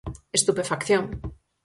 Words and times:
Estupefacción. 0.37 1.05